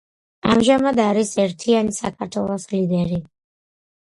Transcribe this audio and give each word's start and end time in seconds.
ამჟამად 0.53 1.01
არის 1.03 1.33
„ერთიანი 1.43 1.93
საქართველოს“ 1.99 2.67
ლიდერი. 2.73 3.21